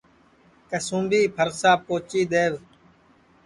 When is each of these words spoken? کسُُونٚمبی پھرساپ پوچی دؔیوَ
کسُُونٚمبی 0.69 1.21
پھرساپ 1.35 1.79
پوچی 1.85 2.21
دؔیوَ 2.31 2.57